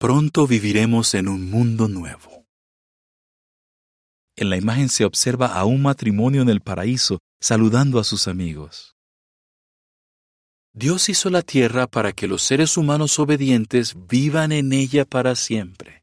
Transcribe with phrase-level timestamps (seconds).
[0.00, 2.46] Pronto viviremos en un mundo nuevo.
[4.34, 8.96] En la imagen se observa a un matrimonio en el paraíso saludando a sus amigos.
[10.72, 16.02] Dios hizo la tierra para que los seres humanos obedientes vivan en ella para siempre.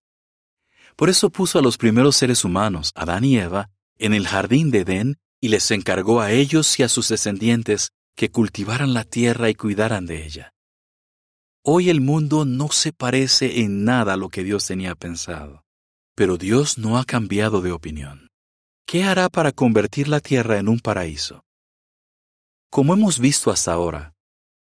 [0.95, 4.81] Por eso puso a los primeros seres humanos, Adán y Eva, en el jardín de
[4.81, 9.55] Edén y les encargó a ellos y a sus descendientes que cultivaran la tierra y
[9.55, 10.53] cuidaran de ella.
[11.69, 15.65] Hoy el mundo no se parece en nada a lo que Dios tenía pensado,
[16.15, 18.29] pero Dios no ha cambiado de opinión.
[18.85, 21.43] ¿Qué hará para convertir la tierra en un paraíso?
[22.69, 24.13] Como hemos visto hasta ahora,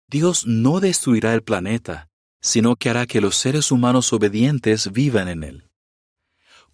[0.08, 2.08] Dios no destruirá el planeta,
[2.40, 5.70] sino que hará que los seres humanos obedientes vivan en él.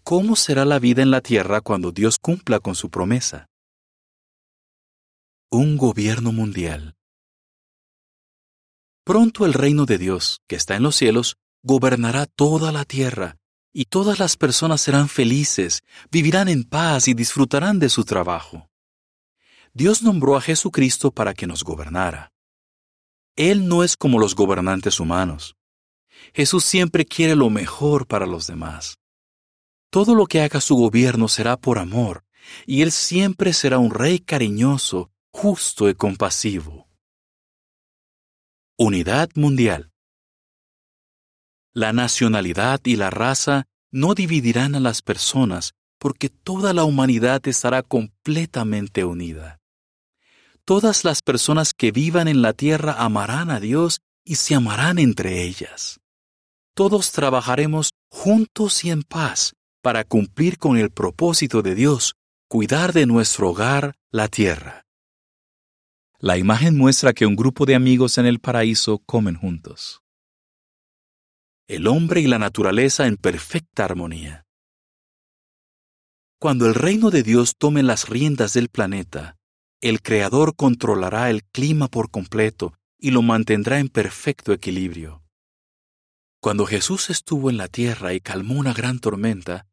[0.02, 3.50] ¿Cómo será la vida en la tierra cuando Dios cumpla con su promesa?
[5.50, 6.95] Un gobierno mundial
[9.06, 13.36] Pronto el reino de Dios, que está en los cielos, gobernará toda la tierra,
[13.72, 18.68] y todas las personas serán felices, vivirán en paz y disfrutarán de su trabajo.
[19.72, 22.32] Dios nombró a Jesucristo para que nos gobernara.
[23.36, 25.54] Él no es como los gobernantes humanos.
[26.34, 28.98] Jesús siempre quiere lo mejor para los demás.
[29.88, 32.24] Todo lo que haga su gobierno será por amor,
[32.66, 36.85] y Él siempre será un rey cariñoso, justo y compasivo.
[38.78, 39.90] Unidad mundial.
[41.72, 47.82] La nacionalidad y la raza no dividirán a las personas porque toda la humanidad estará
[47.82, 49.60] completamente unida.
[50.66, 55.44] Todas las personas que vivan en la tierra amarán a Dios y se amarán entre
[55.44, 55.98] ellas.
[56.74, 62.14] Todos trabajaremos juntos y en paz para cumplir con el propósito de Dios,
[62.46, 64.85] cuidar de nuestro hogar, la tierra.
[66.18, 70.02] La imagen muestra que un grupo de amigos en el paraíso comen juntos.
[71.68, 74.46] El hombre y la naturaleza en perfecta armonía.
[76.38, 79.36] Cuando el reino de Dios tome las riendas del planeta,
[79.82, 85.22] el Creador controlará el clima por completo y lo mantendrá en perfecto equilibrio.
[86.40, 89.66] Cuando Jesús estuvo en la tierra y calmó una gran tormenta,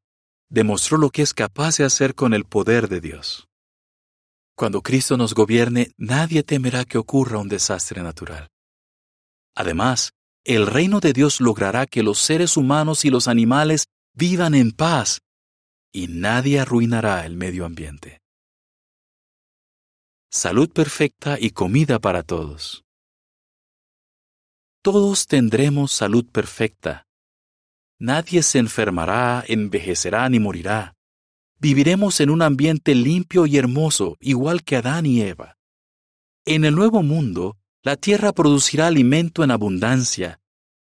[0.50, 3.48] demostró lo que es capaz de hacer con el poder de Dios.
[4.56, 8.50] Cuando Cristo nos gobierne, nadie temerá que ocurra un desastre natural.
[9.56, 10.12] Además,
[10.46, 15.22] el reino de Dios logrará que los seres humanos y los animales vivan en paz
[15.92, 18.20] y nadie arruinará el medio ambiente.
[20.32, 22.84] Salud perfecta y comida para todos.
[24.82, 27.06] Todos tendremos salud perfecta.
[28.00, 30.94] Nadie se enfermará, envejecerá ni morirá
[31.64, 35.58] viviremos en un ambiente limpio y hermoso, igual que Adán y Eva.
[36.44, 40.42] En el nuevo mundo, la tierra producirá alimento en abundancia,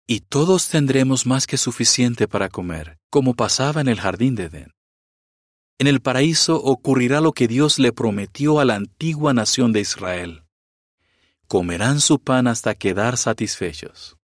[0.07, 4.73] y todos tendremos más que suficiente para comer, como pasaba en el jardín de Edén.
[5.81, 10.45] En el paraíso ocurrirá lo que Dios le prometió a la antigua nación de Israel.
[11.49, 14.17] Comerán su pan hasta quedar satisfechos.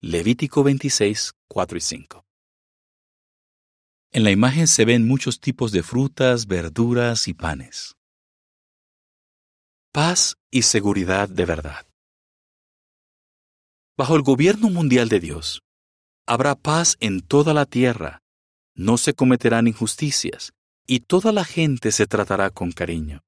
[0.00, 2.25] Levítico 26, 4 y 5.
[4.16, 7.96] En la imagen se ven muchos tipos de frutas, verduras y panes.
[9.92, 11.86] Paz y seguridad de verdad.
[13.94, 15.64] Bajo el gobierno mundial de Dios,
[16.26, 18.22] habrá paz en toda la tierra,
[18.74, 20.54] no se cometerán injusticias,
[20.86, 23.22] y toda la gente se tratará con cariño.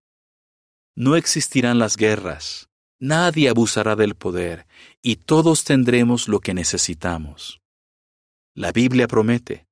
[0.94, 4.66] No existirán las guerras, nadie abusará del poder,
[5.03, 7.60] y todos tendremos lo que necesitamos.
[8.55, 9.68] La Biblia promete,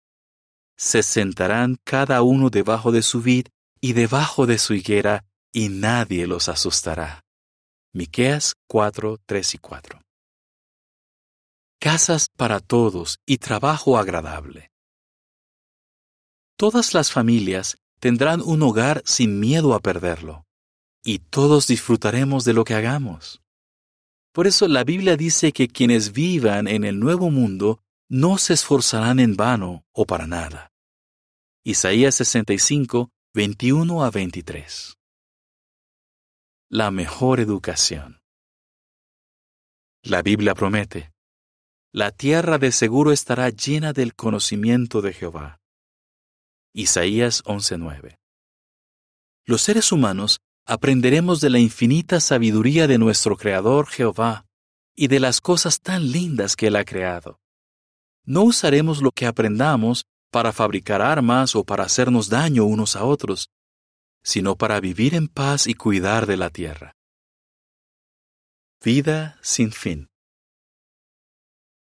[0.77, 3.49] se sentarán cada uno debajo de su vid
[3.81, 7.25] y debajo de su higuera, y nadie los asustará.
[7.95, 10.03] Miqueas 4, 3 y 4.
[11.81, 14.71] Casas para todos y trabajo agradable.
[16.59, 20.45] Todas las familias tendrán un hogar sin miedo a perderlo,
[21.05, 23.41] y todos disfrutaremos de lo que hagamos.
[24.33, 29.19] Por eso la Biblia dice que quienes vivan en el nuevo mundo no se esforzarán
[29.19, 30.73] en vano o para nada.
[31.65, 34.97] Isaías 65, 21 a 23.
[36.69, 38.21] La mejor educación.
[40.03, 41.13] La Biblia promete,
[41.93, 45.61] la tierra de seguro estará llena del conocimiento de Jehová.
[46.73, 48.19] Isaías 11:9.
[49.47, 54.47] Los seres humanos aprenderemos de la infinita sabiduría de nuestro Creador Jehová
[54.95, 57.41] y de las cosas tan lindas que Él ha creado
[58.27, 63.49] no usaremos lo que aprendamos para fabricar armas o para hacernos daño unos a otros,
[64.23, 66.93] sino para vivir en paz y cuidar de la tierra.
[68.85, 70.09] Vida sin fin.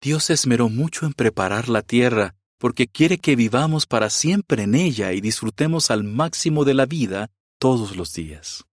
[0.01, 4.75] Dios se esmeró mucho en preparar la tierra porque quiere que vivamos para siempre en
[4.75, 8.65] ella y disfrutemos al máximo de la vida todos los días.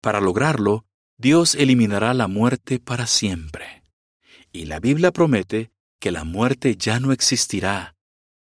[0.00, 0.86] Para lograrlo,
[1.18, 3.84] Dios eliminará la muerte para siempre.
[4.52, 7.94] Y la Biblia promete que la muerte ya no existirá,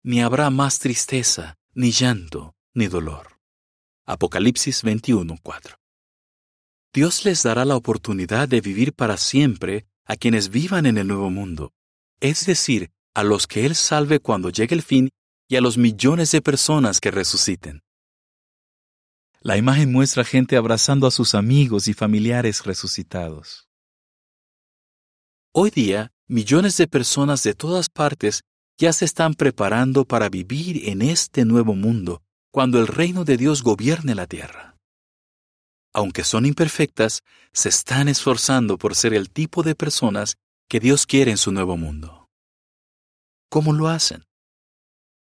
[0.03, 3.39] ni habrá más tristeza, ni llanto, ni dolor.
[4.05, 5.75] Apocalipsis 21:4.
[6.93, 11.29] Dios les dará la oportunidad de vivir para siempre a quienes vivan en el nuevo
[11.29, 11.73] mundo,
[12.21, 15.09] es decir, a los que Él salve cuando llegue el fin
[15.49, 17.81] y a los millones de personas que resuciten.
[19.41, 23.67] La imagen muestra gente abrazando a sus amigos y familiares resucitados.
[25.51, 28.41] Hoy día, millones de personas de todas partes
[28.77, 32.21] ya se están preparando para vivir en este nuevo mundo
[32.51, 34.75] cuando el reino de Dios gobierne la tierra.
[35.93, 37.21] Aunque son imperfectas,
[37.53, 40.35] se están esforzando por ser el tipo de personas
[40.69, 42.27] que Dios quiere en su nuevo mundo.
[43.49, 44.25] ¿Cómo lo hacen?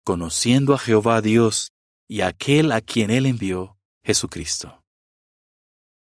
[0.05, 1.71] Conociendo a Jehová Dios
[2.09, 4.83] y a aquel a quien Él envió, Jesucristo.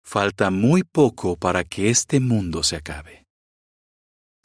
[0.03, 3.26] Falta muy poco para que este mundo se acabe.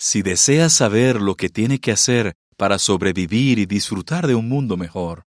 [0.05, 4.77] Si desea saber lo que tiene que hacer para sobrevivir y disfrutar de un mundo
[4.77, 5.27] mejor,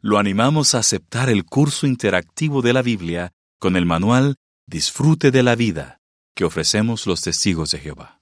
[0.00, 3.30] lo animamos a aceptar el curso interactivo de la Biblia
[3.60, 4.34] con el manual
[4.66, 6.00] Disfrute de la vida
[6.34, 8.20] que ofrecemos los testigos de Jehová.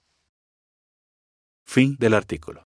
[1.64, 2.66] Fin del artículo.